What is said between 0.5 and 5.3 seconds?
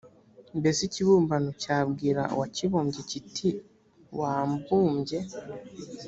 mbese ikibumbano cyabwira uwakibumbye kiti kuki wambumbye